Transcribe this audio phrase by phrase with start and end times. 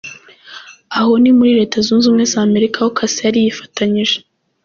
[0.97, 4.17] Aho ni muri Leta Zunze Umwe za Amerika aho cassa yari yifatanyije.